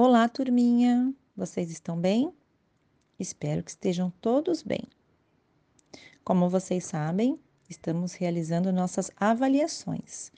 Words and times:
Olá, 0.00 0.28
turminha! 0.28 1.12
Vocês 1.36 1.72
estão 1.72 1.98
bem? 1.98 2.32
Espero 3.18 3.64
que 3.64 3.70
estejam 3.72 4.12
todos 4.20 4.62
bem. 4.62 4.84
Como 6.22 6.48
vocês 6.48 6.84
sabem, 6.84 7.36
estamos 7.68 8.12
realizando 8.12 8.70
nossas 8.70 9.10
avaliações 9.16 10.30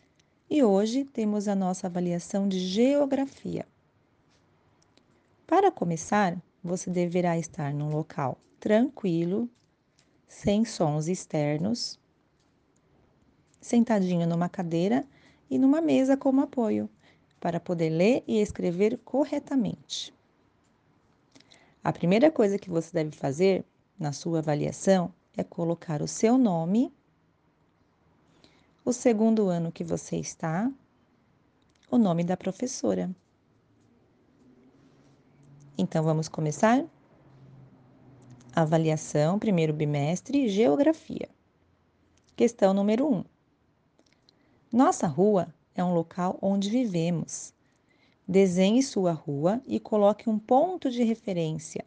e 0.49 0.65
hoje 0.65 1.05
temos 1.05 1.47
a 1.47 1.55
nossa 1.55 1.89
avaliação 1.89 2.49
de 2.49 2.59
geografia. 2.59 3.69
Para 5.47 5.71
começar, 5.71 6.43
você 6.65 6.89
deverá 6.89 7.37
estar 7.37 7.75
num 7.75 7.91
local 7.91 8.39
tranquilo, 8.59 9.47
sem 10.27 10.65
sons 10.65 11.07
externos, 11.07 12.01
sentadinho 13.61 14.27
numa 14.27 14.49
cadeira 14.49 15.05
e 15.51 15.59
numa 15.59 15.83
mesa 15.83 16.17
como 16.17 16.41
apoio 16.41 16.89
para 17.41 17.59
poder 17.59 17.89
ler 17.89 18.23
e 18.29 18.39
escrever 18.41 18.99
corretamente. 19.05 20.15
A 21.83 21.93
primeira 21.93 22.31
coisa 22.31 22.59
que 22.59 22.69
você 22.69 22.93
deve 22.93 23.17
fazer 23.17 23.65
na 23.99 24.13
sua 24.13 24.41
avaliação 24.41 25.13
é 25.35 25.43
colocar 25.43 26.03
o 26.03 26.07
seu 26.07 26.37
nome, 26.37 26.93
o 28.85 28.93
segundo 28.93 29.49
ano 29.49 29.73
que 29.73 29.83
você 29.83 30.17
está, 30.17 30.71
o 31.91 31.97
nome 31.97 32.23
da 32.23 32.37
professora. 32.37 33.11
Então 35.79 36.05
vamos 36.05 36.29
começar? 36.29 36.85
Avaliação, 38.55 39.39
primeiro 39.39 39.73
bimestre, 39.73 40.49
Geografia. 40.49 41.29
Questão 42.37 42.75
número 42.75 43.07
1. 43.07 43.15
Um. 43.17 43.25
Nossa 44.73 45.07
rua 45.07 45.53
é 45.81 45.85
um 45.85 45.95
local 45.95 46.39
onde 46.41 46.71
vivemos. 46.71 47.53
Desenhe 48.29 48.83
sua 48.83 49.13
rua 49.13 49.61
e 49.67 49.81
coloque 49.81 50.29
um 50.29 50.39
ponto 50.39 50.91
de 50.91 51.03
referência. 51.03 51.85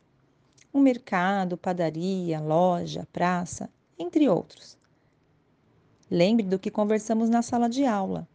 Um 0.74 0.80
mercado, 0.82 1.58
padaria, 1.58 2.42
loja, 2.42 3.08
praça, 3.14 3.70
entre 3.98 4.28
outros. 4.28 4.78
Lembre 6.10 6.46
do 6.46 6.60
que 6.60 6.72
conversamos 6.72 7.30
na 7.30 7.42
sala 7.42 7.70
de 7.70 7.86
aula. 7.86 8.28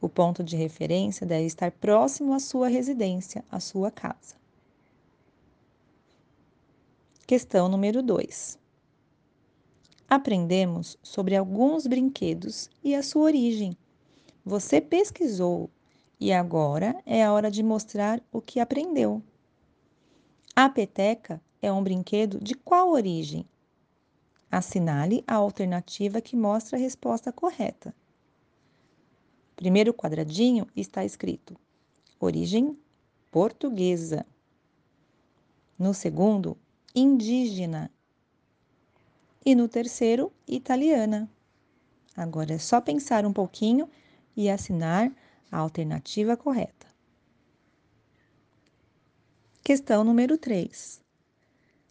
O 0.00 0.08
ponto 0.08 0.42
de 0.42 0.56
referência 0.56 1.26
deve 1.26 1.46
estar 1.46 1.70
próximo 1.70 2.32
à 2.32 2.38
sua 2.38 2.68
residência, 2.68 3.44
à 3.50 3.60
sua 3.60 3.90
casa. 3.90 4.36
Questão 7.26 7.68
número 7.68 8.02
2. 8.02 8.58
Aprendemos 10.08 10.96
sobre 11.02 11.36
alguns 11.36 11.86
brinquedos 11.86 12.70
e 12.82 12.94
a 12.94 13.02
sua 13.02 13.24
origem. 13.24 13.76
Você 14.48 14.80
pesquisou 14.80 15.68
e 16.18 16.32
agora 16.32 16.98
é 17.04 17.22
a 17.22 17.30
hora 17.30 17.50
de 17.50 17.62
mostrar 17.62 18.18
o 18.32 18.40
que 18.40 18.58
aprendeu. 18.58 19.22
A 20.56 20.70
peteca 20.70 21.38
é 21.60 21.70
um 21.70 21.84
brinquedo 21.84 22.42
de 22.42 22.54
qual 22.54 22.88
origem? 22.88 23.44
Assinale 24.50 25.22
a 25.26 25.34
alternativa 25.34 26.22
que 26.22 26.34
mostra 26.34 26.78
a 26.78 26.80
resposta 26.80 27.30
correta. 27.30 27.94
Primeiro 29.54 29.92
quadradinho 29.92 30.66
está 30.74 31.04
escrito 31.04 31.54
origem 32.18 32.74
portuguesa. 33.30 34.24
No 35.78 35.92
segundo, 35.92 36.56
indígena. 36.94 37.90
E 39.44 39.54
no 39.54 39.68
terceiro, 39.68 40.32
italiana. 40.46 41.30
Agora 42.16 42.54
é 42.54 42.58
só 42.58 42.80
pensar 42.80 43.26
um 43.26 43.32
pouquinho 43.32 43.90
e 44.38 44.48
assinar 44.48 45.12
a 45.50 45.58
alternativa 45.58 46.36
correta. 46.36 46.86
Questão 49.64 50.04
número 50.04 50.38
3. 50.38 51.00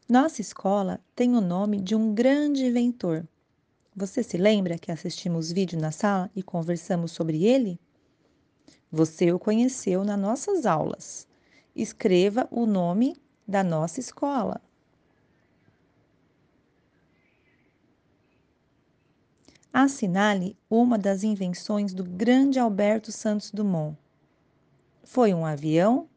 Nossa 0.08 0.40
escola 0.40 1.02
tem 1.14 1.36
o 1.36 1.42
nome 1.42 1.82
de 1.82 1.94
um 1.94 2.14
grande 2.14 2.66
inventor. 2.66 3.28
Você 3.94 4.24
se 4.24 4.38
lembra 4.38 4.78
que 4.78 4.94
assistimos 4.94 5.52
vídeo 5.52 5.78
na 5.78 5.92
sala 5.92 6.32
e 6.34 6.42
conversamos 6.42 7.12
sobre 7.12 7.44
ele? 7.44 7.78
Você 8.90 9.30
o 9.34 9.38
conheceu 9.38 10.06
nas 10.06 10.18
nossas 10.18 10.66
aulas. 10.66 11.28
Escreva 11.76 12.48
o 12.50 12.66
nome 12.66 13.18
da 13.46 13.62
nossa 13.62 14.00
escola. 14.00 14.62
Assinale 19.80 20.58
uma 20.68 20.98
das 20.98 21.24
invenções 21.24 21.94
do 21.94 22.04
grande 22.04 22.58
Alberto 22.58 23.12
Santos 23.12 23.52
Dumont. 23.52 23.96
Foi 25.04 25.36
um 25.36 25.46
avião 25.46 26.10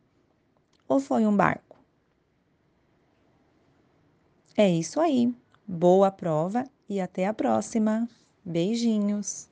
ou 0.89 0.99
foi 0.99 1.27
um 1.27 1.37
barco? 1.37 1.77
É 4.57 4.67
isso 4.67 4.99
aí. 4.99 5.35
Boa 5.69 6.11
prova 6.11 6.65
e 6.89 7.03
até 7.03 7.27
a 7.27 7.35
próxima. 7.35 8.09
Beijinhos. 8.43 9.50